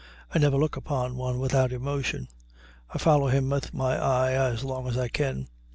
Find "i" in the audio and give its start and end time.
0.33-0.39, 2.91-2.97, 4.97-5.09